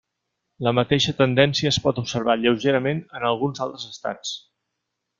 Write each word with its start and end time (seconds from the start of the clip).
La 0.67 0.71
mateixa 0.77 1.13
tendència 1.19 1.71
es 1.75 1.79
pot 1.85 2.01
observar 2.03 2.39
lleugerament 2.47 3.05
en 3.21 3.31
alguns 3.33 3.65
altres 3.67 3.89
estats. 3.95 4.37